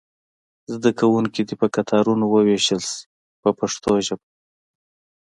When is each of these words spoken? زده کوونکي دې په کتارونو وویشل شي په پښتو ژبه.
زده 0.73 0.91
کوونکي 0.99 1.41
دې 1.47 1.55
په 1.61 1.67
کتارونو 1.75 2.25
وویشل 2.27 2.81
شي 2.91 2.99
په 3.41 3.49
پښتو 3.59 3.91
ژبه. 4.05 4.27